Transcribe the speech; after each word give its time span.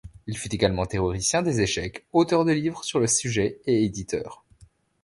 Il 0.25 0.35
fut 0.35 0.51
également 0.51 0.87
théoricien 0.87 1.43
des 1.43 1.61
échecs, 1.61 2.07
auteur 2.11 2.43
de 2.43 2.51
livres 2.51 2.83
sur 2.83 2.99
le 2.99 3.05
sujet 3.05 3.59
et 3.67 3.83
éditeur. 3.85 4.43